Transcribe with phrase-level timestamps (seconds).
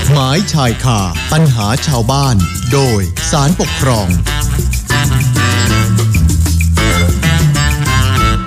[0.00, 1.00] ฎหมายชายคา
[1.32, 2.36] ปัญหาชาวบ้าน
[2.72, 3.00] โดย
[3.30, 4.08] สารปกครอง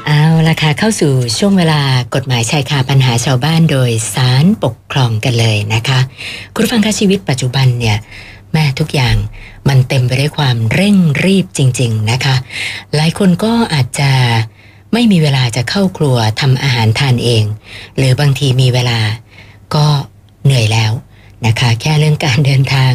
[0.08, 1.82] เอาละค่ะเข้าสู่ช่วงเวลา
[2.16, 6.00] กฎหมายชายคาปัญหาชาวบ้านโดยสารปกครองกันเลยนะคะ
[6.54, 7.98] คุณผู้ฟังคะชีวิตปัจจุบันเนี่ย
[8.54, 9.16] แม่ทุกอย่าง
[9.68, 10.96] มันเต็มไปด้วยความเร่ง
[11.26, 12.36] รีบจริง ๆนะคะ
[12.96, 14.12] หลายคนก็อาจจะ
[14.94, 17.44] ไม่มีเวลาจะเข้าครัวทำอาหารทานเอง
[17.98, 19.00] หรือบางทีมีเวลา
[19.76, 19.86] ก็
[20.46, 20.92] เหนื่อยแล้ว
[21.46, 22.94] นะคะแค่เรื่องการเดินทาง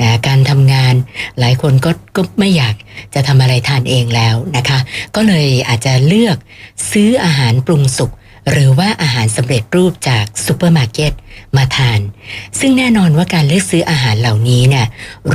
[0.00, 0.94] นะการทำงาน
[1.38, 2.74] หลายคนก็ก็ไม่อยาก
[3.14, 4.78] จะทำอะไรทานเองแล้วนะคะ
[5.16, 6.36] ก็เลยอาจจะเลือก
[6.90, 8.10] ซื้ออาหารปรุงสุก
[8.50, 11.12] หรือว่าอาหารสำเร็จรูปจากซูเปอร์มาร์เก็ต
[11.56, 12.00] มาทาน
[12.58, 14.86] ซึ่งแน่นอนว่าการเลือกซื้ออาหารเหล่านี้เนี่ย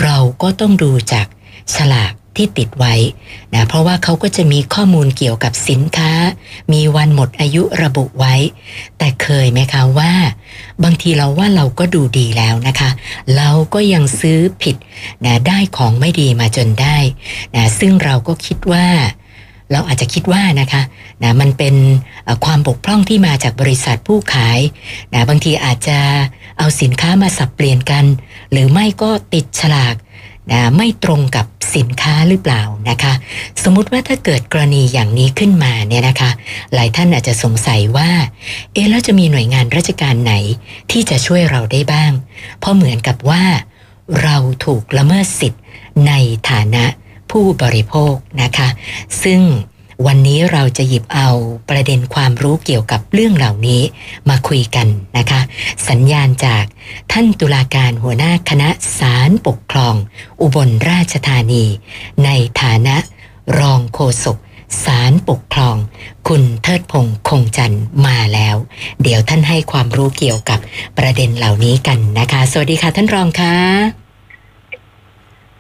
[0.02, 1.28] เราก็ต้องดูจาก
[1.76, 2.96] ฉลาก ที่ติดไว้
[3.54, 6.12] นะเพราะว่าเขาก็จะมีข้อมูลเกี่ยวกับสินค้า
[6.74, 8.36] มีวันหมดอายุระบุไว้
[8.98, 10.14] แต่เคยไหมคะว่า
[10.84, 12.90] บางทีเราว่าเราก็ดูดีแล้วนะคะ
[13.38, 14.76] เราก็ยังซื้อผิด
[15.26, 16.98] นะได้ของไม่ดีมาจนได้
[17.56, 18.88] นะซึ่งเราก็คิดว่า
[19.72, 20.82] เราอาจจะคิดว่านะคะ
[21.24, 21.76] นะมันเป็น
[22.46, 24.60] ความบกพร่องที่มาจากบริษัทผู้ขาย
[25.14, 26.00] นะบางทีอาจจะ
[26.60, 28.06] เอาสินค้ามาสับเปลี่ยนกัน
[28.52, 29.96] หรือไม่ก็ติดฉลาก
[30.52, 33.14] นะไม่ตรงกับสินค้าหรือเปล่านะคะ
[33.64, 36.32] สมมุติว่าถ้าเกิดกรณีอย่างนี้ขึ้นมาเนี่ยนะคะ
[36.74, 38.10] หลายท่านอาจจะสงสัยว่า
[38.74, 40.34] เอ๊ะแล้วจะมีหน่วยงานราชการไหน
[40.92, 42.12] ที่จะช่วยเราได้บ้าง
[42.60, 43.44] เพราะเหมือนกับว่า
[44.24, 45.62] เราถูกละเมิดสิทธิ์
[46.08, 46.14] ใน
[46.50, 46.86] ฐานะ
[47.32, 48.68] ผู้บริโภคนะคะ
[49.24, 49.42] ซึ่ง
[50.06, 51.30] วันนี้เราจะหยิบเอา
[51.70, 53.82] ประเด็นความรู้เกี่ยวกับเรื่องเหล่านี้
[54.30, 55.42] มาคุยกันนะคะ
[55.90, 56.64] สัญญาณจาก
[57.12, 58.70] ท่านตุลาการหัวหน้าคณะ
[59.00, 59.96] ศาลปกครอง
[60.42, 61.66] อุบลราชธานี
[62.26, 62.30] ใน
[62.62, 62.96] ฐานะ
[63.60, 64.38] รองโฆษก
[64.86, 65.76] ศาลปกครอง
[66.28, 68.56] คุณเทิดพงษ์คงจันทร์มาแล้ว
[69.02, 70.60] เดี๋ยวท่านให้ความรู้เกี่ยวกับ
[70.98, 74.03] ประเด็นเหล่านี้กันนะคะ สวัสดีค่ะท่านรองค่ะ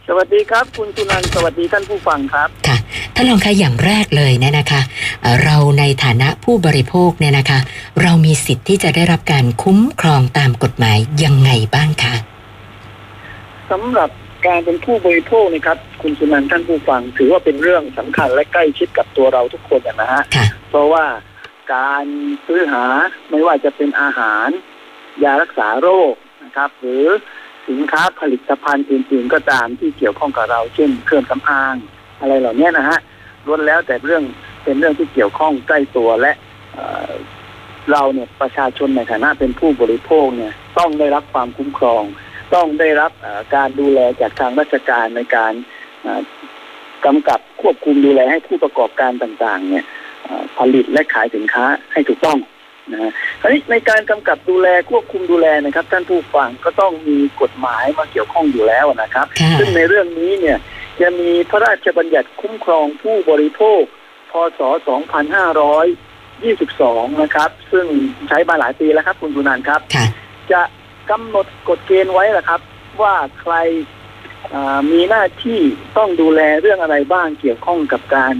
[0.07, 2.77] สวัสดีครับ คุณสุนันท์สวัสดีท่านผู้ฟังครับค่ะ
[3.15, 4.81] ท่านรองคะอย่างแรกเลยเนี่ยนะคะ
[5.21, 7.59] เอ่อเราในฐานะผู้บริโภคเนี่ยนะคะ
[8.01, 12.15] เรามีสิทธิ์ที่จะได้รับการคุ้มครองตามกฎหมายยังไงบ้างคะ
[13.71, 14.09] สำหรับ
[14.47, 21.05] การเป็นผู้บริโภคนะครับ คุณสุนันท์ท่านผู้ฟัง ถือว่าเป็นเรื่องสำคัญและใกล้ชิดกับตัวเราทุกคนอะนะฮะค่ะเพราะว่า
[21.73, 22.05] การ
[22.45, 22.85] ซื้อหา
[23.29, 24.47] ไม่ว่าจะเป็นอาหาร
[25.23, 26.13] ยารักษาโรค
[26.43, 27.05] นะครับ หรือ
[27.69, 31.75] สินค้าผลิตภัณฑ์อื่นๆก็ตามที่เกี่ยวข้องกับเรา เช่นเครื่องสำอาง
[32.19, 32.99] อะไรเหล่านี้นะฮะ
[33.45, 34.23] ล้วนแล้วแต่เรื่อง
[34.63, 36.31] เป็นเรื่องที่เกี่ยวข้องใกล้ตัวและ
[37.91, 42.03] เราเนี่ยประชาชนในฐานะเป็นผู้บริโภคเนี่ยต้องได้รับความคุ้มครอง
[42.55, 43.11] ต้องได้รับ
[43.55, 45.53] การดูแลจากทางราชการในการ
[47.05, 49.85] กำกับควบคุมดูแลให้ผู้ประกอบการต่างๆ เนี่ย
[50.57, 52.37] ผลิตและขายสินค้าให้ถูกต้อง
[52.91, 53.11] นะฮะ
[53.41, 60.57] คราวนี้ในการกำกับดูแลควบคุมดูแลนะครับ ท่านผู้ฟังก็ต้องมีกฎหมายมาเกี่ยวข้องอยู่แล้วนะครับค่ะซึ่งในเรื่องนี้เนี่ย
[61.01, 63.81] จะมีพระราชบัญญัติคุ้มครองผู้บริโภค
[64.31, 64.61] พศ
[66.01, 67.85] 2522 นะครับ ซึ่ง
[68.27, 70.05] ใช้มาหลายปีแล้วครับ คุณสุนันท์ครับค่ะ
[70.51, 70.61] จะ
[71.09, 72.61] กำหนดกฎเกณฑ์ไว้ละครับ
[73.01, 73.53] ว่าใคร
[74.53, 75.59] อ่ามีหน้าที่
[75.97, 78.33] ต้องดูแลเรื่องอะไรบ้างเกี่ยวข้องกับการ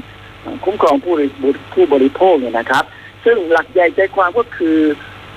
[0.43, 1.29] อ่าคุ้มครองผู้บริ
[1.73, 2.83] ผู้บริโภคเนี่ยนะครับ
[3.25, 4.77] ซึ่งหลักใหญ่ใจความก็คือ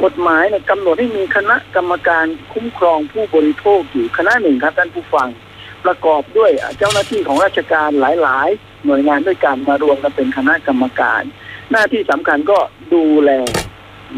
[0.03, 5.29] กฎหมายเนี่ยกำหนดให้มีคณะกรรมการคุ้มครองผู้บริโภคอยู่คณะหนึ่งครับท่านผู้ฟัง
[5.85, 11.23] ประกอบด้วยเจ้าหน้าที่ของราชการหลาย ๆ หน่วยงานด้วยกันมารวมกันเป็นคณะกรรมการ
[11.71, 12.59] หน้าที่สำคัญก็
[12.95, 13.31] ดูแล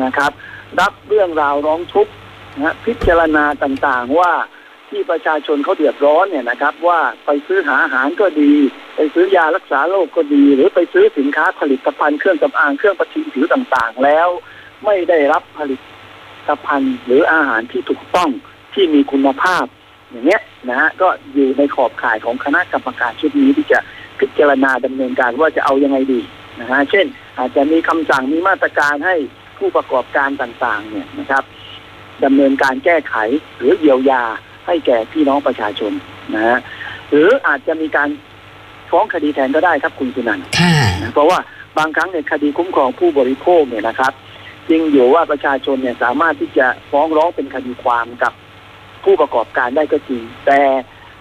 [0.02, 0.32] นะครับ
[0.80, 2.12] รับเรื่องราวร้องทุกข์
[2.56, 4.32] นะฮะพิจารณาต่างๆว่า
[4.90, 8.52] ที่ประชาชนเขาเดือดร้อนเนี่ยนะครับ ว่าไปซื้อหาอาหารก็ดี
[8.96, 14.28] ไปซื้อยารักษาโรคก็ดี หรือไปซื้อสินค้าผลิตภัณฑ์เครื่องสำอางเครื่องประทินผิวต่างๆ แล้ว
[14.84, 15.76] ไม่ได้รับผลิ
[16.48, 18.30] ตภัณฑ์หรืออาหารที่ถูกต้อง
[18.74, 19.64] ที่มีคุณภาพ
[20.10, 23.78] อย่างเงี้ยนะฮะก็อยู่ในขอบข่ายของคณะกรรมการชุดนี้ที่จะ
[24.20, 26.20] พิจารณาดำเนินการว่าจะเอายังไงดี
[26.60, 27.06] นะฮะเช่น
[27.38, 29.16] อาจจะมีคำสั่งมีมาตรการให้
[29.58, 31.44] ผู้ประกอบการต่างๆ เนี่ยนะครับ
[32.24, 33.14] ดำเนินการแก้ไข
[33.58, 34.24] หรือเยียวยา
[34.68, 35.92] ให้แก่พี่น้องประชาชน
[36.34, 36.58] นะฮะ
[37.10, 38.08] หรืออาจจะมีการ
[38.90, 41.38] ฟ้องคดีแทนก็ได้ครับคุณสุนันท์ค่ะนะเพราะว่า
[41.78, 44.12] บางครั้งในยคดีคุ้มครองผู้บริโภคเนี่ยนะครับ
[44.68, 48.32] จริงอยู่ว่าประชาชนเนี่ยสามารถที่จะฟ้องร้องเป็นคดีความกับ
[49.04, 50.60] ผู้ประกอบการได้ก็จริง แต่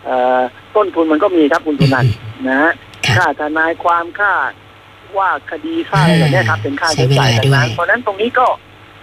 [0.05, 0.39] เอ่อ
[0.75, 2.13] ต้นทุนมันก็มีครับคุณสุนันท์
[2.47, 2.71] นะฮะ
[3.05, 4.33] ค่ะค่าทนายความค่า
[5.17, 8.47] ว่าคดีค่าอะไรแบบเนี้ยครับเป็นค่าใช้จ่ายใช้เวลาด้วยต่างๆเพราะฉะนั้นตรงนี้ก็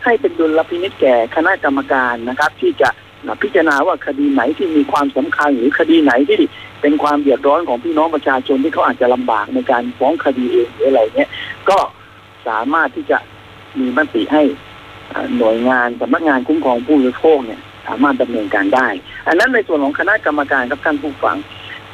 [0.04, 2.88] ให้เป็นดุลพินิจแก่คณะกรรมการนะครับ ที่จะ
[3.42, 6.36] พิจารณาว่าคดีไหนที่มีความสำคัญหรือคดีไหนที่
[6.80, 11.30] เป็นความเดือดร้อนของพี่น้องประชาชนที่เขาอาจจะลำบากในการฟ้องคดีเองหรืออะไรเนี้ย
[11.70, 11.78] ก็
[12.48, 13.18] สามารถที่จะ
[13.78, 14.42] มีมติให้
[15.10, 18.88] เอ่อหน่วยงานสำนักงานคุ้มครองผู้บริโภคเนี่ย สามารถดำเนินการได้
[19.28, 21.36] อันนั้นในส่วนของคณะกรรมการครับท่านผู้ฟัง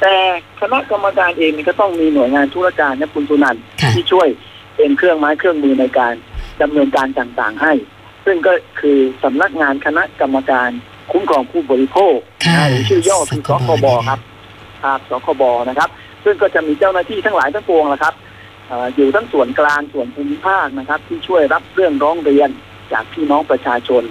[0.01, 0.13] แต่
[0.61, 4.27] คณะกรรมการเองนี่ก็ต้องมีหน่วยงานธุรการนะคุณสุนันท์ค่ะที่ช่วย
[4.75, 6.13] เป็นเครื่องไม้เครื่องมือในการ
[6.61, 7.73] ดำเนินการต่างๆให้
[8.25, 10.69] ซึ่งก็คือสำนักงานคณะกรรมการ
[11.11, 12.15] คุ้มครองผู้บริโภค
[12.45, 14.19] ค่ะนะหรือชื่อย่อคือสคบครับ
[14.83, 15.89] ครับสคบนะครับ
[16.23, 18.13] ซึ่งก็จะมีเจ้าหน้าที่ทั้งหลายทั้งปวงแหละครับ
[18.67, 22.49] เอ่ออยู่ทั้งส่วนกลางส่วนภูมิภาคนะครับ ที่ช่วยรับเรื่องร้องเรียน
[22.93, 24.03] จากพี่น้องประชาชน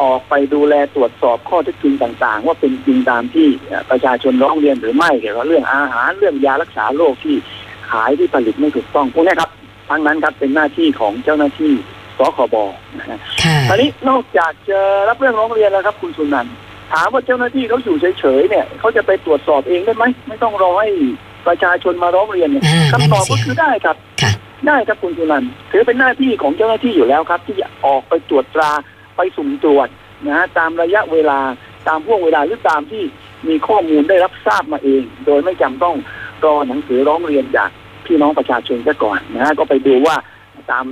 [0.00, 7.36] ออกไปดูแลตรวจสอบข้อเท็จจริงต่าง ๆ ว่าเป็นจริงตามที่เอ่อประชาชนร้องเรียนหรือไม่เกี่ยวกับเรื่องอาหารเรื่องยารักษาโรคที่
[7.90, 9.50] ขายที่ผลิตไม่ถูกต้องพวกนี้ครับ
[9.88, 11.74] ทั้งนั้นครับเป็นหน้าที่ของเจ้าหน้าที่
[12.18, 12.56] สคบ
[12.98, 14.78] นะฮะค่ะคราวนี้นอกจากจะ
[15.08, 16.54] รับเรื่องร้องเรียนแล้วครับ คุณสุนันท์
[16.92, 20.88] ถามว่าเจ้าหน้าที่เขาอยู่เฉยๆเนี่ยเขาจะไปตรวจสอบเองได้ไหมไม่ต้องรอให้
[21.46, 24.32] ประชาชนมาร้องเรียนเนี่ยอ่าคำตอบนั่นน่ะสิก็คือได้ครับค่ะ
[24.66, 28.70] ได้ครับคุณสุนันท์ถือเป็นหน้าที่ของเจ้าหน้าที่อยู่แล้วครับ ที่จะออกไปตรวจตรา
[29.16, 29.88] ไปสุ่มตรวจ
[30.26, 31.38] นะฮะตามระยะเวลา
[31.88, 33.02] ตามห่วงเวลาหรือตามที่
[33.48, 35.96] มีข้อมูลได้รับทราบมาเอง โดยไม่จำต้อง
[36.44, 37.70] รอหนังสือร้องเรียนจาก
[38.06, 40.16] พี่น้องประชาชนซะก่อนนะฮะก็ไปดูว่า
[40.70, 40.84] ตาม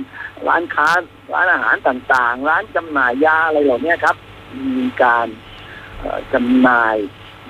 [0.47, 0.89] ร้านค้า
[1.33, 4.15] ร้านอาหารต่างๆ ร้านจำหน่ายยาอะไรเหล่านี้ครับ
[4.77, 5.27] มีการ
[5.99, 6.97] เอ่อจำหน่าย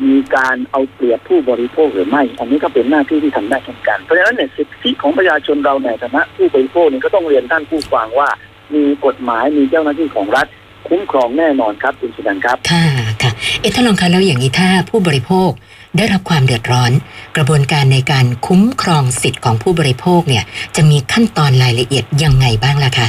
[0.06, 8.30] มีการเอาเปรียบผู้บริโภคหรือไม่ อันนี้ก็เป็นหน้าที่ที่ทำได้เช่นกัน เพราะฉะนั้นเนี่ยสิทธิของประชาชนเราในฐานะผู้บริโภคเนี่ยก็ต้องเรียนท่านผู้ฟังว่า
[8.74, 10.48] มีกฎหมายมีเจ้าหน้าที่ของรัฐ
[10.88, 12.86] คุ้มครองแน่นอนครับคุณสุนันครับค่ะ
[13.22, 15.52] ค่ะเอ๊ะท่านรองคะแล้วอย่างนี้ถ้าผู้บริโภค
[15.98, 16.92] ได้รับความเดือดร้อน
[17.38, 20.44] กระบวนการในการคุ้มครองสิทธิ์ของผู้บริโภคเนี่ย
[20.76, 23.08] จะมีขั้นตอนรายละเอียดยังไงบ้างล่ะคะ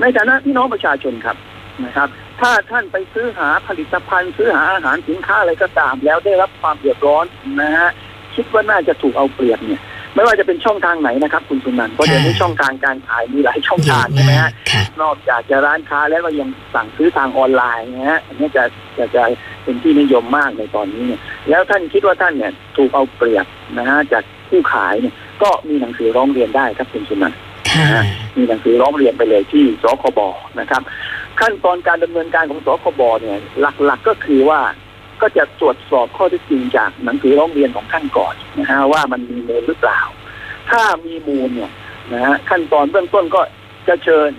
[0.00, 1.36] ในฐานะพี่น้องประชาชนครับ
[1.84, 2.08] นะครับ
[2.40, 7.26] ถ้าท่านไปซื้อหาผลิตภัณฑ์ ซื้อหาอาหารสินค้าอะไรก็ตาม แล้วได้รับความเดือดร้อน
[7.60, 7.90] นะฮะ
[8.34, 9.82] คิดว่าน่าจะถูกเอาเปรียบเนี่ย
[10.14, 18.64] ไม่ว่าจะเป็นช่องทางไหนนะครับ คุณสุนันท์เพราะเดี๋ยวนี้ช่องทางการขายมีหลายช่องเยทาอะงใช่ไหมมากฮะค่ะนอกจากจะร้านค้าแล้วก็ยังสั่งซื้อทางออนไลน์นะฮะอันนี้จะ
[18.98, 19.22] จะจะ
[19.64, 21.20] เป็นที่นิยมมากในตอนนี้เนี่ย
[21.50, 23.46] แล้วท่านคิดว่าท่านเนี่ยถูกเอาเปรียบ
[23.78, 27.38] นะฮะจากผู้ขายเนี่ยก็มีหนังสือร้องเรียนได้ครับคุณสุนันท์
[27.70, 28.02] ค่ะ
[28.36, 30.20] มีหนังสือร้องเรียนไปเลยที่สคบ
[30.60, 30.82] นะครับ
[31.40, 34.60] ขั้นตอนการดำเนินการของสคบเนี่ย หลักๆก็คือว่า
[35.22, 40.00] ก็จะตรวจสอบข้อเท็จจริงจากหนังสือร้องเรียนของท่านก่อนนะฮะว่ามันมีมูลหรือเปล่า
[40.70, 41.72] ถ้ามีมูลเนี่ย
[42.12, 43.42] นะฮะขั้นตอนเบื้องต้นก็
[43.88, 44.30] จะเชิญ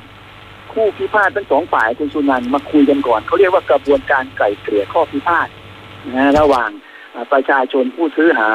[0.72, 5.48] คู่พิพาททั้งสองฝ่ายคุณสุนันมาคุยกันก่อนเขาเรียกว่ากระบวนการไกล่เกลี่ยข้อพิพาท
[6.08, 6.70] นะฮะระหว่าง
[7.32, 8.50] ประชาชนผู้ซื้อหา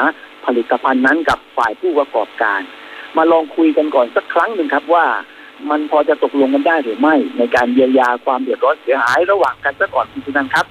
[0.46, 2.60] ผลิตภัณฑ์นั้นกับฝ่ายผู้ประกอบการ
[3.16, 5.06] มาลองคุยกันก่อนสักครั้งหนึ่งครับว่า
[5.70, 10.66] มันพอจะตกลงกันได้หรือไม่ ในการเยียวยาความเดือดร้อนเสียหายระหว่างกันซะก่อนคุณสุนันครับ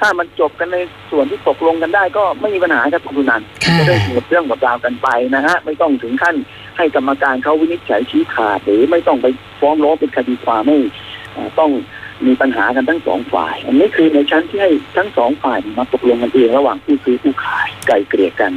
[0.00, 0.78] ถ้ามันจบกันใน
[1.10, 6.36] ส่วนที่ตกลงกันได้ก็ไม่มีปัญหาครับคุณสุนันท์ค่ะจะได้หมดเรื่องหมดราวกันไปนะฮะ ไม่ต้องถึงขั้น
[6.76, 9.26] ให้กรรมการเขาวินิจฉัยชี้ขาดหรือไม่ต้องไป
[9.60, 10.76] ฟ้องร้องเป็นคดีความไม่
[11.32, 11.70] เอ่อต้อง
[12.26, 18.52] มีปัญหากันทั้งสองฝ่าย อันนี้คือในชั้นที่ให้ทั้งสองฝ่ายมาตกลงกันเองระหว่างผู้ซื้อผู้ขายไกลเกลี่ยกัน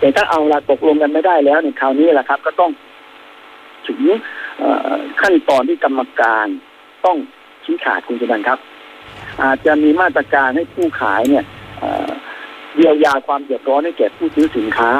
[0.00, 2.70] แต่ถ้าเอาละตกลงกันไม่ได้แล้วเนี่ยคราวนี้แหละครับ ก็ต้อง
[3.86, 4.00] ถึง
[4.58, 6.46] เอ่อขั้นตอนที่กรรมการ
[7.06, 7.16] ต้อง
[7.64, 8.58] ชี้ขาดคุณจุนันท์ครับ
[9.42, 11.44] อาจจะมีมาตรการให้ผู้ขายเนี่ย
[11.78, 12.08] เอ่อ
[12.76, 14.90] เยียวยาความเดือดร้อนให้แก่ผู้ซื้อสินค้า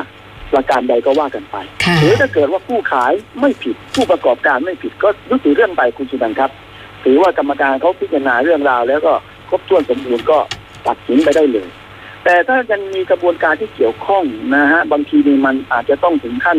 [0.52, 6.50] ประการใดก็ว่ากันไปค่ะหรือถ้าเกิดว่าผู้ขายไม่ผิดผู้ประกอบการไม่ผิดก็ยุติเรื่องไปคุณสุนันท์ครับ
[7.04, 9.12] ถือว่ากรรมการเขาพิจารณาเรื่องราวแล้วก็
[9.48, 10.38] ครบถ้วนสมบูรณ์ก็
[10.86, 11.68] ตัดสินไปได้เลย
[12.24, 14.24] แต่ถ้ายังมีกระบวนการที่เกี่ยวข้อง
[14.54, 16.58] นะฮะบางทีนี่มันอาจจะต้องถึงขั้น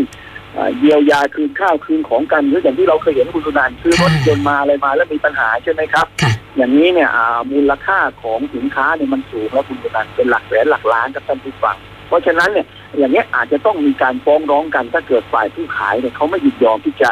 [0.54, 7.10] เอ่อเยียวยาคืนข้าวคืนของกันหรืออย่างที่เราเคยเห็นคุณสุนันท์ซื้อรถยนต์มาอะไรมาแล้วมีปัญหาใช่ไหมครับค่ะ อย่างนี้เนี่ย
[7.52, 11.76] มูลค่าของสินค้าเนี่ยมันสูงแล้วคุณสุนันเป็นหลักแสนหลักล้านกับท่านผู้ฟัง
[12.08, 12.66] เพราะฉะนั้นเนี่ย
[12.98, 17.10] อย่างนี้ยอาจจะต้องมีการฟ้องร้องกันถ้าเกิดฝ่ายผู้ขายเนี่ยเขาไม่ยินยอมที่จะ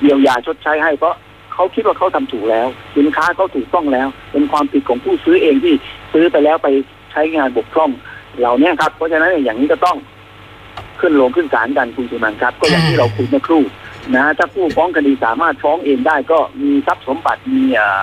[0.00, 1.14] เยียวยาชดใช้ให้เพราะ
[1.52, 5.74] เขาคิดว่าเขาทำถูกแล้ว สินค้าเขาถูกต้องแล้ว เป็นความผิดของผู้ซื้อเองที่
[6.12, 6.68] ซื้อไปแล้วไป
[7.12, 7.90] ใช้งานบกพร่อง
[8.38, 9.96] เหล่านี้ครับ เพราะฉะนั้นเนี่ยอย่างนี้ก็ต้อง
[11.00, 13.62] ขึ้นลงขึ้นศาลกันคุณสุนันครับ ก็อย่างที่เราคุยเมื่อครู่
[14.14, 18.02] นะถ้าผู้ฟ้องคดีสามารถฟ้องเองได้ก็มีทรัพย์สมบัติมีอ่อเอ่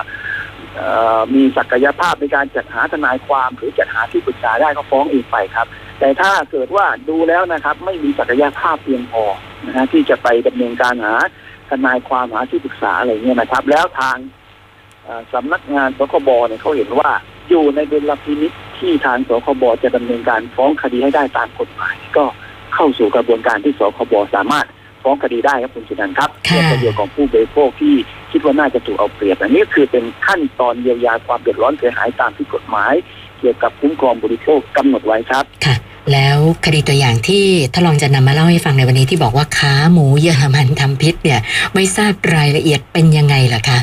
[1.34, 5.66] มีศักยภาพในการจัดหาทนายความหรือจัดหาที่ปรึกษาได้ก็ฟ้องเองไปครับ
[6.00, 9.24] แต่ถ้าเกิดว่าดูแล้วนะครับ ไม่มีศักยภาพเพียงพอ
[9.66, 11.14] นะฮะที่จะไปดำเนินการหา
[11.70, 14.16] ทนายความหาที่ปรึกษาอะไรเงี้ยนะครับ แล้วทาง
[15.04, 17.10] เอ่อสำนักงานสคบเนี่ยเขาเห็นว่า
[17.48, 22.24] อยู่ในดุลพินิจที่ทางสคบจะดำเนินการฟ้องคดีให้ได้ตามกฎหมาย ก็
[22.74, 24.66] เข้าสู่กระบวนการที่สคบสามารถ
[25.06, 27.94] ฟ้องคดีได้ครับคุณสุนันท์ครับค่ะเพื่อประโยชน์ของผู้บริโภคที่
[28.32, 32.94] คิดว่าน่าจะถูกเอาเปรียบอันนี้คือเป็นขั้นตอนเยียวยาความเดือดร้อนเสียหายตามที่กฎหมาย
[33.38, 35.74] เกี่ยวกับคุ้มครองบริโภคกำหนดไว้ครับค่ะ
[36.12, 41.40] แล้วคดีตัวอย่างที่ท่านรองจะนำมาเล่าให้ฟังในวันนี้ที่บอกว่าค้าหมูเยอรมันทำพิษเนี่ย
[41.74, 43.78] ไม่ทราบรายละเอียดเป็นยังไงล่ะคะ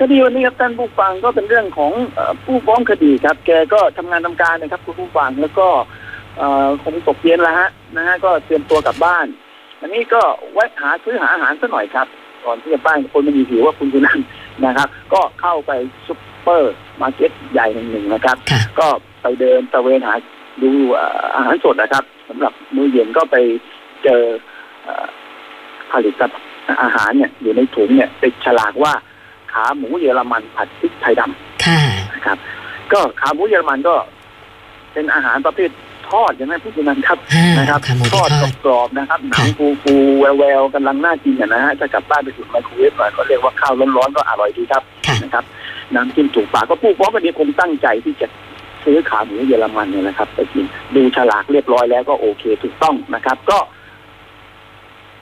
[0.00, 5.66] คดีวันนี้ครับท่านผู้ฟังก็เป็นเรื่องของเอ่อผู้ฟ้องคดีครับ แกก็ทำงานทำการนะครับคุณผู้ฟังแล้วก็
[6.38, 9.26] เอ่อคงตกเย็นแล้วฮะนะฮะก็เตรียมตัวกลับบ้าน
[9.80, 10.20] อันนี้ก็
[10.54, 12.06] แวะหาซื้อหาอาหารสักหน่อยครับ
[12.44, 14.26] ก่อนที่จะบ้านคนมันมีหิวว่าคุณจุนันท์
[14.66, 15.72] นะครับ ก็เข้าไป
[16.06, 18.86] ซุปเปอร์มาร์เก็ตใหญ่แห่งหนึ่งนะครับค่ะก็
[19.22, 20.14] ไปเดินตระเวนหา
[20.62, 23.36] ดูเอ่ออาหารสดนะครับสำหรับมื้อเย็นก็ไป
[24.04, 24.22] เจอ
[24.84, 25.06] เอ่อ
[25.92, 28.92] ผลิตภัณฑ์อาหารเนี่ยอยู่ในถุงเนี่ยติดฉลากว่า
[29.52, 31.80] ขาหมูเยอรมันผัดพริกไทยดำค่ะ
[32.14, 32.38] นะครับ
[32.92, 33.94] ก็ขาหมูเยอรมันก็
[34.92, 35.70] เป็นอาหารประเภท
[36.10, 45.44] ทอดอย่างนั้นพูดอย่างนั้นครับห้านะครับขาหมูทที่อดทอดกรอบๆนะครับหนังค่ะฟูฟูๆแววแววๆกำลังน่ากินอะนะฮะถ้ากลับบ้านไปถึงไมโครเวฟหน่อยก็เรียกว่าข้าวร้อนๆก็อร่อยดีครับค่ะนะครับ
[45.94, 48.26] น้ำจิ้มถูกปากก็ผู้ฟ้องคดีคงตั้งใจที่จะ
[48.84, 53.58] ซื้อขาหมูเยอรมันเนี่ยนะครับไปกินดูฉลากเรียบร้อยแล้วก็โอเคถูกต้องนะครับ ก็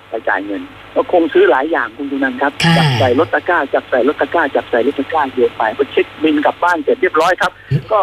[0.08, 0.62] ไปจ่ายเงิน
[0.94, 7.52] ก็คงซื้อหลายอย่างคุณดูนันครับค่ะจับใส่รถตะกร้าจับใส่รถตะกร้าจับใส่รถตะกร้าโยนไปก็เช็คบินกลับบ้านเสร็จเรียบร้อยครับ
[7.92, 8.00] ก็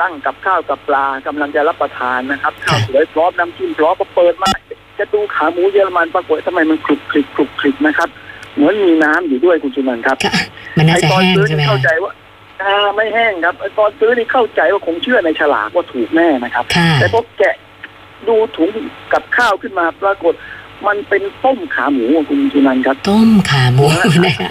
[0.00, 4.50] ตั้งกับข้าวกับปลากำลังจะรับประทานนะครับข้าวสวยพร้อมน้ำจิ้มพร้อมพอเปิดมา
[4.98, 8.08] จะดูขาหมูเยอรมันปรากฏทำไมมันคลุกคลิกคลุกคลิกนะครับ
[8.54, 10.32] เหมือนมีน้ำอยู่ด้วยคุณจุนันท์ครับค่ะ
[10.78, 12.12] มันน่าไอ้จะตอนแห้งซื้อใช่ไหมนี่เข้าคะใจว่า
[12.62, 17.56] อ่าไม่แห้งครับไอ้ตอนซื้อนี่เข้าใจว่าคงเชื่อในฉลากว่าถูกแน่นะครับค่ะแต่พอแกะ
[18.28, 18.70] ดูถุง
[19.12, 20.34] กับข้าวขึ้นมาปรากฏ
[20.86, 23.84] มันเป็นต้มขาหมูอะคุณจุนันท์ครับ ต้มขาหมู
[24.26, 24.50] นะคะ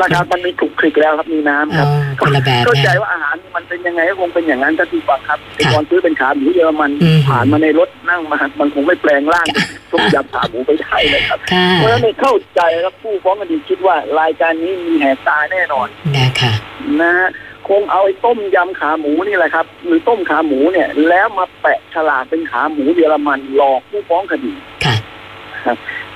[0.00, 1.88] นะครับมันมีคลุกคลิกแล้วครับมีน้ำคอ๋รัอบ
[2.20, 16.52] คนละแบบเข้าใจนะว่าอาหารมันเป็นยังไงก็คงเป็นอย่างนั้นถ้าที่ฟังครับไอ้ค่ะตอนซื้อเป็นขาหมูเยอรมันอืมผ่านมาในรถนั่งมามันคงไม่แปลงร่างเป็นต้มยำขาหมูไปได้เลยครับค่ะเพราะฉะนั้นเนี่ยเข้าใจครับผู้ฟ้องคดีคิดว่ารายการนี้มีแหกตาแน่นอนนะคะ
[17.00, 17.28] นะฮะ
[17.68, 24.52] คงเอาไอ้ต้มยำขาหมูนี่แหละครับ หรือต้มขาหมูเนี่ย แล้วมาแปะฉลากเป็นขาหมูเยอรมันหลอกผู้ฟ้องคดี
[24.84, 24.96] ค่ะ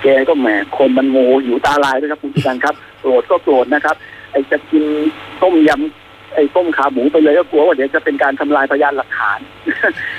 [0.03, 3.97] แกก็แหมคนมันโมโหหิวตาลายด้วยครับคุณผู้การครับโก รธก็โกรธนะครับ
[4.33, 4.85] ไอ้จะกิน
[5.43, 9.39] ต้มยำไอ้ต้มขาหมูไปเลยก็กลัวว่าเดี๋ยวจะเป็นการทำลายพยานหลักฐาน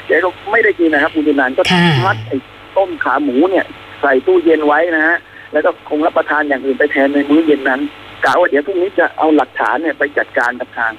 [0.08, 2.38] แกก็ไม่ได้กินนะครับคุณจุนันท์ก็ค่ะมัดไอ้
[2.77, 3.65] ต้มขาหมูเนี่ย
[4.01, 5.17] ใส่ตู้เย็นไว้นะฮะ
[5.53, 7.82] แล้วก็คงรับประทานอย่างอื่นไปแทนในมื้อเย็นนั้น
[8.24, 10.91] กะว่าเดี๋ยวพรุ่งนี้จะเอาหลักฐานเนี่ยไปจัดการกับทาง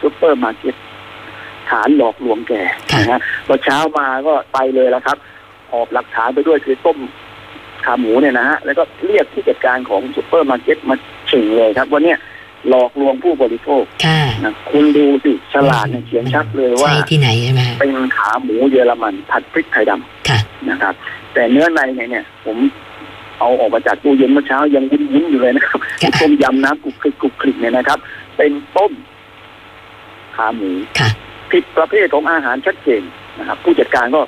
[0.00, 0.74] ซุปเปอร์มาร์เก็ต
[1.70, 2.52] ฐานหลอกลวงแก
[2.98, 5.18] นะฮะพอเช้ามาก็ไปเลยแล้วครับ
[5.70, 6.98] หอบหลักฐานไปด้วยคือต้ม
[7.84, 10.96] ขาหมูเนี่ยนะฮะแล้วก็เรียกผู้จัดการของซุปเปอร์มาร์เก็ตมา
[11.28, 12.18] เฉ่งเลยครับว่าเนี่ย
[12.68, 20.38] หลอกลวงผู้บริโภคค่ะนะคุณดูสิฉลากเนี่ยเขียนชัดเลยว่าใช่ที่ไหนใช่ไหมคะเป็นขาหมูเยอรมันผัดพริกไทยดำค่ะ
[20.70, 20.94] นะครับ
[21.34, 22.56] แต่เนื้อในเนี่ยเนี่ยผม
[23.38, 27.98] เอาออกมาจากตู้เย็นเมื่อเช้ายังวุ้นๆอยู่เลยนะครับค่ะต้มยำน้ำขลุกขลิกขลุกขลิกเนี่ยนะครับ
[28.36, 28.92] เป็นต้ม
[30.36, 31.08] ขาหมูค่ะ
[31.50, 33.02] ผิดประเภทของอาหารชัดเจน
[33.38, 34.20] นะครับ ผู้จัดการก็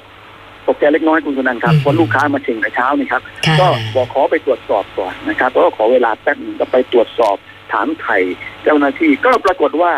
[0.69, 7.37] ตกใจเล็กน้อยคุณสุนันท์ครับอืมเพราะลูกค้ามาเชิงแต่เช้านี่ครับค่ะก็บอกขอไปตรวจสอบก่อนนะครับแล้วก็ขอเวลาแป๊บหนึงก็ไปตรวจสอบ
[7.73, 8.23] ถามไทย
[8.65, 9.93] เจ้าหน้าที่ก็ปรากฏว่า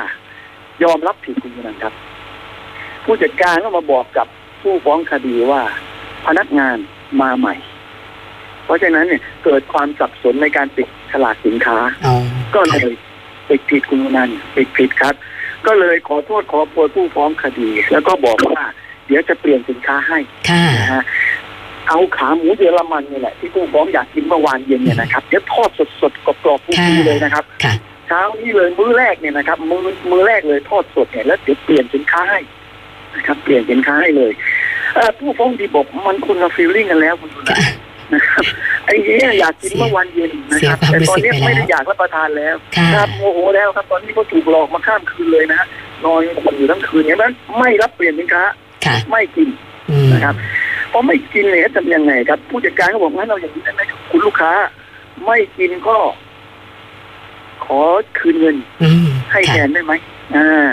[0.85, 1.95] ยอมรับผิดคุณสุนันท์ครับ
[3.05, 4.27] ผู้จัดการก็มาบอกกับ
[4.62, 5.62] ผู้ฟ้องคดีว่า
[6.27, 6.77] พนักงาน
[7.21, 7.55] มาใหม่
[8.65, 12.15] เพราะฉะนั้นเนี่ยเกิดความสับสนในการติดฉลากสินค้าอ๋อ
[12.55, 12.91] ก็เลย
[13.49, 15.15] ติดผิดคุณสุนันท์ติดผิดครับ
[15.67, 21.02] ก็เลยขอโทษขอโพยผู้ฟ้องคดี แล้วก็บอกว่าเดี๋ยวจะเปลี่ยนสินค้าให้ค่ะนะฮะ
[21.88, 27.75] เอาขาหมูเยอรมันนี่แหละที่ผู้ฟ้องอยากกินเมื่อวานเย็นเนี่ยนะครับเดี๋ยวทอดสดๆกรอบๆฟูค่ะๆเลยนะครับค่ะ
[28.07, 32.40] เช้านี้เลยมื้อแรกเนี่ยนะครับ มื้อมื้อแรกเลยทอดสดเนี่ยแล้วเดี๋ยวเปลี่ยนสินค้าให้
[33.14, 34.33] นะครับ เปลี่ยนสินค้าให้เลย
[34.95, 37.59] เอ่อผู้ฟ้องดีบอกมันคนละฟีลลิ่งกันแล้วคุณดูนะค่ะ
[38.14, 38.45] นะครับ
[38.87, 45.67] ไอ้เนี้ยอยากกินเมื่อวันเย็นนะครับเสียความแต่รู้ตอนสึกนี้ไปแล้วไม่ได้อยากรับประทานแล้วค่ะครับโมโหแล้วครับตอนนี้ก็ถูกหลอกมาข้ามคืนเลยนะฮะ
[46.05, 48.43] นอนอยู่ทั้งคืนอย่างนั้นไม่รับเปลี่ยนสินค้า
[48.87, 49.49] ค่ะ ไม่กิน
[49.91, 50.35] อืมนะครับ
[50.93, 54.53] พอไม่กินเนี่ยจะทำยังไงครับ ผู้จัดการก็บอกงั้นเราอย่างนี้ได้ไหมคุณลูกค้า
[55.25, 55.97] ไม่กินก็
[57.65, 57.81] ขอ
[58.19, 59.93] คืนเงินอืมให้แทค่ะนได้ไหม
[60.37, 60.73] อ่า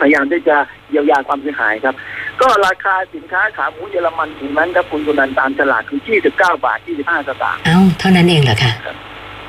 [0.00, 0.56] พยายามที่จะ
[0.90, 1.94] เยียวยาความเสียหายครับ
[2.40, 6.00] ก็ราคาสินค้าขาหมูเยอรมันถึงนั้นครับคุณกุนันตามตลาดคือ
[6.30, 8.72] 29บาท25สตางค์เอ้าเท่านั้นเองเหรอคะ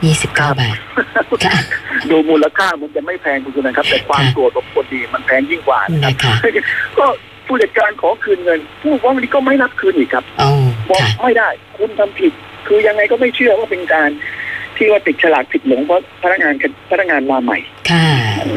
[0.05, 0.77] ยี่สิบเก้าบาท
[1.45, 1.55] ค่ะ
[2.09, 6.63] ดูมูลค่ามันจะไม่แพงคุณกุนันครับ แต่ความค่ะโกรธของคนดีมันแพงยิ่งกว่านะครับนะคะ
[6.99, 7.05] ก็
[7.49, 10.49] ผู้จัดการขอคืนเงิน ผู้ฟ้องคดีก็ไม่รับคืนอีกครับอ๋อ
[10.89, 12.33] บอกค่ะไม่ได้ คุณทำผิด
[12.67, 14.09] คือยังไงก็ไม่เชื่อว่าเป็นการ
[14.77, 16.53] ที่ว่าติดฉลากผิดหลงเพราะพนักงาน
[16.91, 17.57] พนักงานมาใหม่
[17.89, 18.07] ค่ะ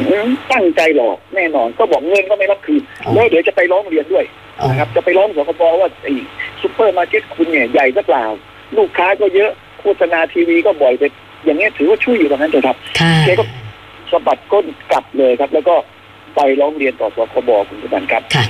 [0.09, 4.25] อืมตั้งใจหลอกแน่นอนก็บอกเงินก็ไม่รับคืนอ๋อแล้วเดี๋ยวจะไปร้องเรียนด้วย
[4.59, 6.13] อ๋อนะครับ จะไปร้องสคบว่าไอ้
[6.61, 8.25] ซุปเปอร์มาร์เก็ตคุณเนี่ยใหญ่หรือเปล่า
[8.77, 11.07] ลูกค้าก็เยอะโฆษณาทีวีก็บ่อยแต่
[11.45, 13.45] อย่างเงี้ยถือว่าช่วยอยู่ตรงนั้นเถอะครับค่ะเจ๊ก็
[14.11, 15.75] สะบัดก้นกลับเลยครับ แล้วก็
[16.35, 18.45] ไปร้องเรียนต่อสคบคุณจุนันท์ครับค่ะ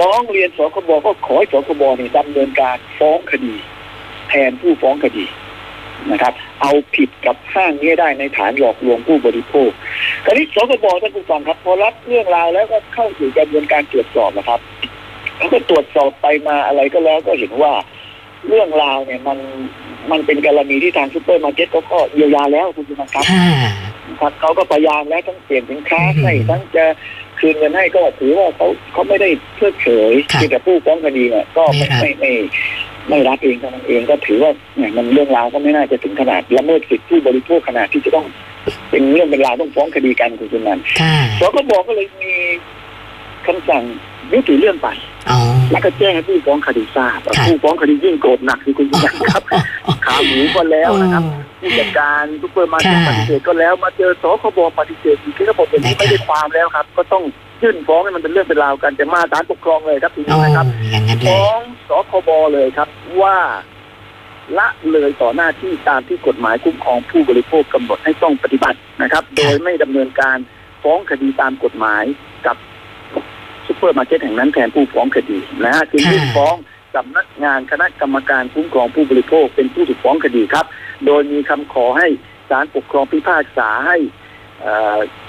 [0.00, 3.54] ร้องเรียนสคบก็ขอให้สคบเนี่ยดำเนินการฟ้องคดี
[4.28, 5.26] แทนผู้ฟ้องคดี
[6.10, 9.70] นะครับ เอาผิดกับห้างนี้ได้ในฐานหลอกลวงผู้บริโภค
[10.24, 14.60] คราวนี้สคบท่านผู้ฟังครับพอรับเรื่องราวแล้วก็เข้าสู่กระบวนการตรวจสอบนะครับ
[15.36, 17.72] แล้วก็ตรวจสอบไปมาอะไรก็แล้วก็เห็นว่า
[18.48, 19.38] เรื่องราวเนี่ยมัน
[20.10, 23.46] มันเป็นกรณีที่ทางซูเปอร์มาร์เก็ตเขาก็เยียวยาแล้วคุณผู้ชมครับค่ะ
[24.20, 26.84] ครับเขาก็พยายามแล้วทั้งเปลี่ยนสินค้าอืมให้ทั้งจะ
[27.42, 32.32] คืนเงินให้ก็ถือว่าเขาเขาไม่ได้เพิกเฉยค่ะที่แต่ผู้ฟ้องคดีเนี่ยก็ไม่ไม่รับไม่ไม่
[33.08, 38.26] ไม่รับเองเท่านั้นเองก็ถือว่าเนี่ยมันเรื่องราวก็ไม่น่าจะถึงขนาดละเมิดสิทธิผู้บริโภคขนาดที่จะต้อง
[38.90, 42.34] เป็นเรื่องเป็นราวต้องฟ้องคดีกันคุณสุนันท์ค่ะสคบก็เลยมี
[43.46, 43.82] คำสั่ง
[44.32, 44.88] ยุติเรื่องไป
[45.30, 45.38] อ๋อ
[45.72, 49.42] แล้วก็แจ้งให้ผู้ฟ้องคดีทราบค่ะผู้ฟ้องคดียิ่งโกรธหนักคือคุณสุนันท์ครับ
[50.06, 51.32] ขาหมูก็แล้วนะครับโอ้
[51.62, 57.24] ผู้จัดการซุปเปอร์มาร์เก็ตค่ะปฏิเสธก็แล้วมาเจอสคบปฏิเสธอีกที่ระบบอย่างนี้นะคะไม่ได้ความแล้วครับ ก็ต้อง
[57.62, 62.88] ยื่นฟ้องให้มันเป็นเรื่องเป็นราวกันจะมาศาลปกครองเลยครับทีโอ้นี้นะครับอย่างนั้นเลฟ้องสคบเลยครับ
[63.22, 63.36] ว่า
[64.58, 70.38] ละเลยต่อหน้าที่ตามที่กฎหมายคุ้มครองผู้บริโภคกำหนดให้ต้องปฏิบัตินะครับ โดยไม่ดำเนินการ
[70.82, 72.04] ฟ้องคดีตามกฎหมาย
[72.46, 72.56] กับ
[73.66, 76.54] ซุปเปอร์มาร์เก็ตแห่งนั้นแทนผู้ฟ้องคดีนะฮะจึงยื่นค่ะฟ้อง
[76.94, 80.66] สำนักงานคณะกรรมการคุ้มครองผู้บริโภคเป็นผู้ถูกฟ้องคดีครับ
[81.06, 82.08] โดยมีคำขอให้
[82.50, 83.96] ศาลปกครองพิพากษาให้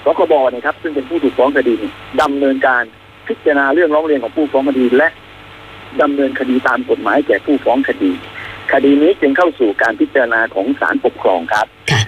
[0.04, 1.74] สคบเนี่ยครับ ซึ่งเป็นผู้ถูกฟ้องคดี
[2.22, 2.82] ดำเนินการ
[3.28, 5.08] พิจารณาเรื่องร้องเรียนของผู้ฟ้องคดีและ
[6.02, 8.12] ดำเนินคดีตามกฎหมายแก่ผู้ฟ้องคดี
[8.72, 12.02] คดีนี้จึงเข้าสู่การพิจารณาของศาลปกครองครับค่ะ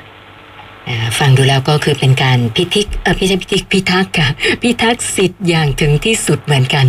[1.19, 4.29] ฟังดูแล้วก็คือเป็นการพิทิกเออไม่ใช่พิทิกพิทักษ์ค่ะ
[4.63, 6.87] พิทักษ์สิทธิ์อย่างถึงที่สุดเหมือนกัน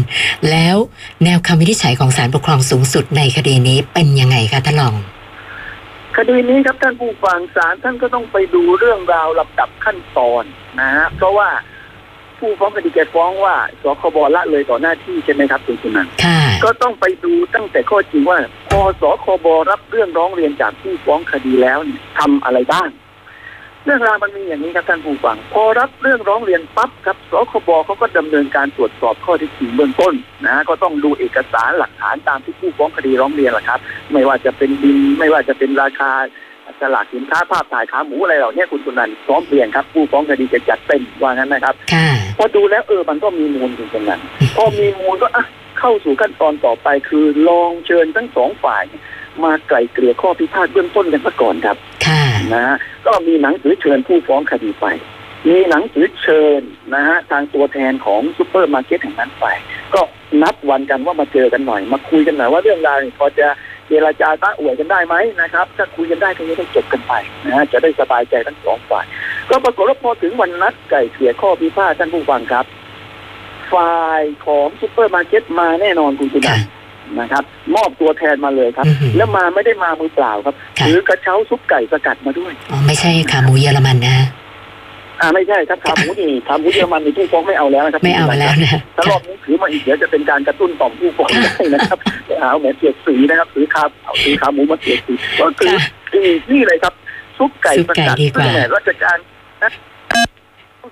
[0.50, 0.76] แล้ว
[1.24, 4.96] แนวคำวินิจฉัยของศาลปกครองสูงสุดในคดีนี้เป็นยังไงคะท่านรอง
[6.18, 10.44] คดีนี้ครับท่านผู้ฟังศาลท่านก็ต้องไปดูเรื่องราวลำดับขั้นตอน
[10.80, 11.50] นะฮะเพราะว่า
[12.40, 18.40] ผู้ฟ้องคดีแกฟ้องว่าสคบละเลยต่อหน้าที่ใช่ไหมครับคุณสุนันท์ค่ะก็ต้องไปดูตั้งแต่ข้อจริงว่า
[18.70, 22.90] พอสคบรับเรื่องร้องเรียนจากผู้ฟ้องคดีแล้วเนี่ยทำอะไรบ้าง
[23.88, 30.14] เรื่องราวมันมีอย่างนี้ครับท่านผู้ฟัง พอรับเรื่องร้องเรียนปั๊บครับสคบเขาก็ดำเนินการตรวจสอบข้อเที่จริงเบื้องต้น
[30.44, 33.80] นะฮะก็ต้องดูเอกสารหลักฐานตามที่ผู้ฟ้องคดีร้องเรียนแหละครับ
[34.14, 36.12] ไม่ว่าจะเป็นบินไม่ว่าจะเป็นราคา
[36.80, 42.08] ฉลากสินค้าภาพถ่ายขาหมูอะไรเหล่านี้คุณสุนันท์พร้อมเพรียงครับ ผู้ฟ้องคดีจะจัดเต็มว่างั้นนะครับค่ะ
[42.38, 44.22] พอดูแล้วเออมันก็มีมูลอยู่ตรงนั้น
[44.58, 45.46] พอมีมูลก็อะ
[45.80, 48.84] เข้าสู่ขั้นตอนต่อไปคือลองเชิญทั้งสองฝ่าย
[49.44, 54.86] มาไกล่เกลี่ยข้อพิพาทเบื้องต้นกันซะก่อนครับค่ะ นะฮะก็มีหนังสือเชิญผู้ฟ้องคดีไป
[55.48, 56.62] มีหนังสือเชิญ
[56.96, 59.46] นะฮะทางตัวแทนของซูเปอร์มาร์เก็ตแห่งนั้นไป
[59.94, 60.02] ก็
[60.42, 63.48] นัดวันกันว่ามาเจอกันหน่อย มาคุยกันหน่อยว่าเรื่องราวพอจะ
[63.88, 67.14] เจรจาต้าอ่วยกันได้ไหมนะครับ ถ้าคุยกันได้ก็จะได้จบกันไป
[67.46, 69.06] นะฮะจะได้สบายใจทั้งสองฝ่าย
[69.50, 72.66] ก็ปรากฏว่าพอถึงวันนัดไกล่เกลี่ยข้อพิพาทท่านผู้ฟังครับ
[73.74, 76.68] ฝ่ายของซูเปอร์มาร์เก็ตมาแน่นอนคุณสุนันท์ค่ะ
[77.20, 77.44] นะครับ
[77.76, 84.18] มอบตัวแทนมาเลยครับอือหือแล้วมาไม่ได้มามือเปล่าครับค่ะถือกระเช้าซุปไก่สกัดมาด้วยอ๋อไม่ใช่ขาหมูเยอรมันนะ
[85.22, 96.94] อ่าไม่ใช่ครับขาหมูนี่ขาหมูเยอรมันนี่ผู้ฟ้องไม่เอาแล้วนะครับไม่เอาแล้วนะถ้ารอบนี้ถือมาอีกเดี๋ยวจะเป็นการกระตุ้นต่อมผู้ฟ้องได้นะครับไปเอาแหมเสียดสีนะครับถือขาเอาถือขาหมูมาเสียดสีก็คือค่ะนี่นี่เลยครับ
[97.38, 99.18] ซุปไก่ซุปสไก่กัดดีกว่าซึ่งแหมราชการ
[99.64, 99.72] นะ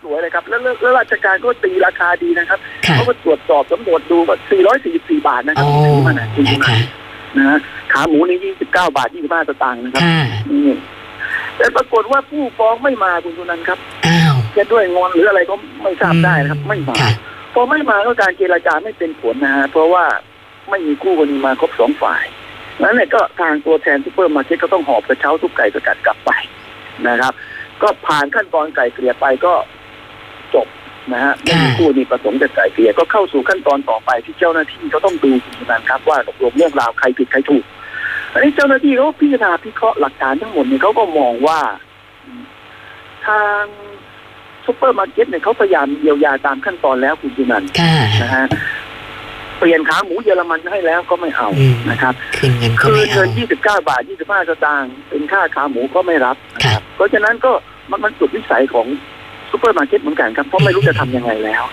[0.06, 4.38] สวยเลยครับแล้วแล้วแล้วราชการก็ตีราคาดีนะครับค่ะเขาก็ตรวจสอบสำรวจดูว่า
[4.82, 7.58] 444 บาทนะครัอ๋บอซื้อมานะจริงนะคะๆนะฮะ
[7.94, 10.20] ขาหมูนี่29 บาท 25สตางค์นะครับค่ะ
[10.52, 10.76] นี่
[11.58, 17.12] แต่ปรากฏว่าผู้ฟ้องไม่มาคุณสุนันท์ครับอ้าวจะด้วยงอนหรืออะไรก็ไม่ทราบได้นะครับ ไม่มา ค่ะ
[17.54, 20.06] พอไม่มาก็การเจรจาไม่เป็นผลนะฮะเพราะว่า
[20.70, 22.24] ไม่มีคู่กรณีมาครบสองฝ่าย
[22.84, 26.32] นั้นเนี่ยก็ทางตัวแทนซูเปอร์มาร์เก็ตก็ต้องหอบกระเช้าซุปไก่สกัดกลับไป
[27.08, 27.34] นะครับ
[27.82, 29.54] ก็ผ่านขั้นตอนไกล่เกลี่ยไปก็
[30.56, 30.68] จบ
[31.14, 37.64] นะฮะไม่มีคู่กรณีประสงค์จะไกล่เกลี่ยก็เข้าสู่ขั้นตอนต่อไปที่เจ้าหน้าที่เขาต้องดูคุณสุนันท์ครับว่าตกลงเรื่องราวใครผิดใครถูก
[38.34, 41.60] อันนี้เจ้าหน้าที่เขาพิจารณาพิเคราะห์หลักฐานทั้งหมดเนี่ยเขาก็มองว่า
[43.28, 43.64] ทาง
[44.66, 48.46] ซูเปอร์มาร์เก็ตเนี่ยเขาพยายามเยียวยาตามขั้นตอนแล้วคุณสุนันท์ค่ะนะฮะ
[49.60, 57.52] เปลี่ยนขาหมูเยอรมันให้แล้วก็ไม่เอาอืมนะครับคืนเงินก็คือไม่เอาเงิน29บาท25สตางค์เป็นค่าขาหมูก็ไม่รับนะคครับเพราะฉะนั้นก็
[57.90, 58.88] มันมันสุดวิสัยของ
[59.56, 61.64] ซูเปอร์มาร์เก็ตเหมือนกันครับเพราะไม่รู้จะทำยังไงแล้ว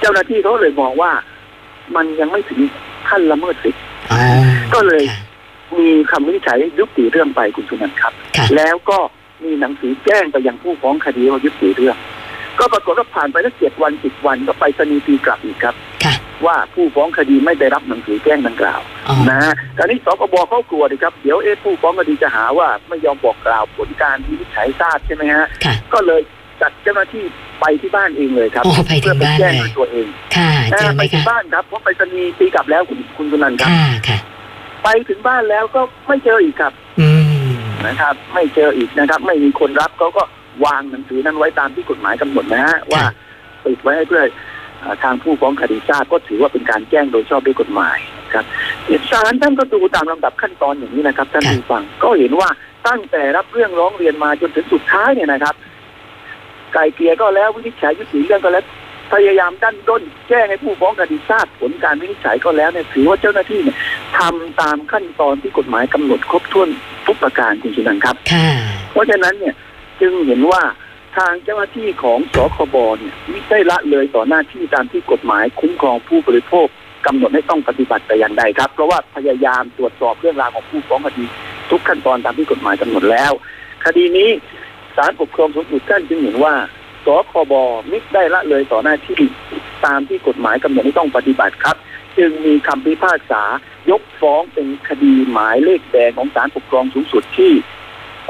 [0.00, 1.10] เจ้าหน้าที่เขาเลยมองว่า
[1.96, 2.60] มันยังไม่ถึง
[3.08, 4.20] ขั้นละเมิดสิทธิ์อ๋อ
[4.74, 5.18] ก็เลยค่ะ
[5.78, 8.98] มีคำวินิจฉัยยุติเรื่องไปคุณสุนันท์ครับค่ะแล้วก็
[9.44, 11.96] มีหนังสือแจ้งไปยังผู้ฟ้องคดีว่ายุติเรื่อง
[12.58, 16.14] ก็ปรากฏว่าผ่านไปแล้วเจ็ดวันสิบวันก็ไปสนีย์ตีกลับอีกครับค่ะ
[16.46, 26.20] ว่าผู้ฟ้องคดีไม่ได้รับหนังสือแจ้งดังกล่าวอ๋อนะฮะตอนนี้สกบเขากลัวดิครับ เดี๋ยวเอ๊ะผู้ฟ้องคดีจะหาว่าไม่ยอมบอกกล่าวผลการวินิจฉัยทราบใช่ไหมฮะค่ะก็เลย
[26.62, 27.24] จัดเจ้าหน้าที่
[27.60, 34.18] ไปที่บ้านเองเลยครับโอ้ไปถึเพื่องไปบ้านแจ้งเลยด้วยตัวเอง ค่ะเจอนะไหมไปที่คะบ้านครับเพราะไปสนีย์ตีกลับแล้วคุณคุณสุนันท์ครับค่ะค่ะ
[34.84, 37.08] ไปถึงบ้านแล้วก็ไม่เจออีกครับ อื
[37.46, 37.50] ม
[37.86, 40.22] นะครับ ไม่เจออีกนะครับ ไม่มีคนรับเขาก็
[40.64, 43.02] วางหนังสือนั้นไว้ตามที่กฎหมายกำหนดนะฮะว่า
[43.64, 44.22] ปิดไว้ให้เพื่อ
[44.80, 47.98] เอ่อทางผู้ฟ้องคดีทราบก็ถือว่าเป็นการแจ้งโดยชอบด้วยกฎหมาย
[48.34, 48.44] ครับ
[49.10, 52.48] ศาลท่านก็ดูตามลำดับขั้นตอนอย่างนี้นะครับท่านผู้ฟังก็เห็นว่า
[52.88, 55.54] ตั้งแต่รับเรื่องร้องเรียนมาจนถึงสุดท้ายเนี่ยนะครับ
[56.72, 58.64] ไกลเกลี่ยก็แล้ววินิจฉัยยุติเรื่องก็แล้ว
[59.12, 63.76] พยายามดันด้นแจ้งให้ผู้ฟ้องคดีทราบผลการวินิจฉัยก็แล้วเนี่ยถือว่าเจ้าหน้าที่เนี่ย
[64.18, 66.68] ทำตามขั้นตอนที่กฎหมายกำหนดครบถ้วน
[67.06, 68.48] ทุกประการคุณสุนันท์ครับค่ะ
[68.92, 69.54] เพราะฉะนั้นเนี่ย
[70.00, 70.62] จึงเห็นว่า
[71.16, 76.66] ทางเจ้าหน้าที่ของสคบเนี่ยไม่ได้ละเลยต่อหน้าที่ตามที่กฎหมายคุ้มครองผู้บริโภค
[77.06, 81.24] กำหนดให้ต้องปฏิบัติแต่อย่างใดครับ เพราะว่าพยายามตรวจสอบเรื่องราวของผู้ฟ้องคดี
[81.70, 83.32] ทุกขั้นตอนตามที่กฎหมายกำหนดแล้ว
[83.84, 84.30] คดีนี้
[84.96, 86.54] ศาลปกครองสูงสุดท่านจึงเห็นว่า
[87.04, 87.54] สคบ
[87.90, 89.20] มิได้ละเลยต่อหน้าที่
[89.84, 91.76] ตามที่กฎหมายกำหนดให้ต้องปฏิบัติครับ
[92.18, 93.42] จึงมีคำพิพากษา
[93.90, 97.52] ยกฟ้องเป็นคดีหมายเลขแดงของศาลปกครองสูงสุดที่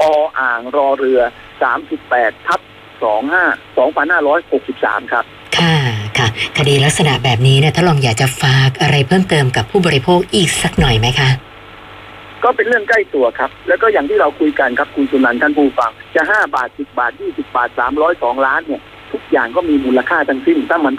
[0.01, 0.03] อ
[0.39, 1.21] อ่างรอเรือ
[1.83, 2.59] 38 ทับ
[3.01, 5.25] 25 2563 ครับ
[5.57, 5.75] ค่ะ
[6.17, 6.27] ค่ะ
[6.57, 11.29] คดีลักษณะแบบนี้เนี่ยถ้าลองอยากจะฝากอะไรเพิ่มเติมกับผู้บริโภคอีกสักหน่อยไหมคะ
[12.43, 17.69] ก็เป็นเรื่องใกล้ตัวครับ แล้วก็อย่างที่เราคุยกันครับคุณสุนันท์ท่านผู้ฟัง จะ5บาท10บาท20บาท
[18.07, 20.93] 302ล้านเนี่ย ทุกอย่างก็มีมูลค่าทั้งสิ้น ถ้ามัน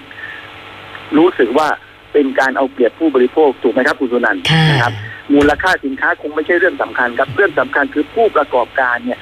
[1.18, 1.68] รู้สึกว่า
[2.12, 4.92] เป็นการเอาเปรียบผู้บริโภคถูกไหมครับคุณสุนันท์ค่ะนะครับ
[5.34, 9.20] มูลค่าสินค้าคงไม่ใช่เรื่องสำคัญครับเรื่องสำคัญคือผู้ประกอบการเนี่ย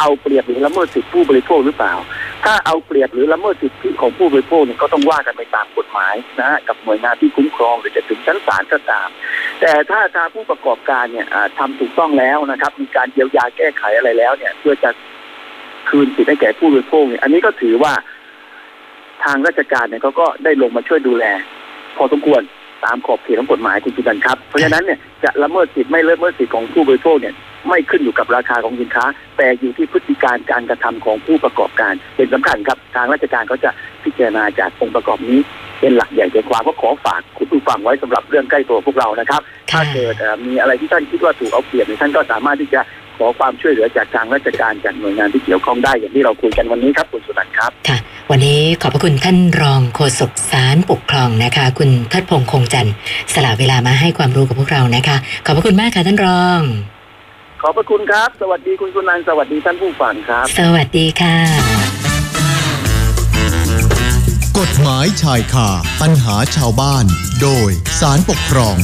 [0.00, 1.94] เอาเปรียบหรือละเมิดสิทธิผู้บริโภคหรือเปล่า
[2.44, 9.08] ถ้าเอาเปรียบหรือละเมิดสิทธิของผู้บริโภคเนี่ยก็ต้องว่ากันไปตามกฎหมายนะฮะกับหน่วยงานที่คุ้มครองหรือจะถึงชั้นศาลก็ตาม
[9.60, 14.90] แต่ถ้าทางผู้ประกอบการเนี่ยอ่าทำถูกต้องแล้วนะครับ มีการเยียวยาแก้ไขอะไรแล้วเนี่ย เพื่อจะ
[15.88, 17.92] คืนสิทธิให้แก่ผู้บริโภคเนี่ยอันนี้ก็ถือว่า
[19.24, 21.24] ทางราชการเนี่ยเขาก็ได้ลงมาช่วยดูแล
[21.96, 22.42] พอสมควร
[22.84, 27.34] ตามขอบเขตของกฎหมายคุณจุนันครับ เพราะฉะนั้นเนี่ยจะละเมิดสิทธิ์ไม่ละเมิดสิทธิ์ของผู้บริโภคเนี่ย
[27.68, 29.04] ไม่ขึ้นอยู่กับราคาของสินค้า
[29.36, 33.70] แต่อยู่ที่พฤติการการกระทำของผู้ประกอบการ เป็นสำคัญครับทางราชการเขาจะ
[34.04, 35.38] พิจารณาจากองค์ประกอบนี้
[35.80, 42.80] เป็นหลักใหญ่ใจความก็ขอฝากคุณผู้ฟังไว้สำหรับเรื่องใกล้ตัวพวกเรานะครับ ถ้าค่ะเกิดเอ่อมีอะไรที่ท่านคิดว่าถูกเอาเปรียบเนี่ยท่านก็สามารถที่จะ
[43.18, 47.98] ขอความช่วยเหลือจากทางราชการจากหน่วยงานที่เกี่ยวข้องได้อย่างที่เราคุยกันวันนี้ครับคุณสุนันท์ครับค่ะ
[48.30, 52.94] วันนี้ขอบพระคุณท่านรองโฆษกศาลปกครองนะคะ คุณเทิดพงษ์คงจันทร์
[53.34, 56.60] สละเวลามาให้ความรู้กับพวกเรานะคะ ขอบพระคุณมากค่ะท่านรอง
[57.66, 61.36] ขอบพระคุณครับ สวัสดีคุณสุนันท์สวัสดีท่านผู้ฟังครับ สวัสดีค่ะ
[64.58, 65.68] กฎหมายชายคา
[66.02, 67.04] ปัญหาชาวบ้าน
[67.42, 68.76] โดยสารปกครอง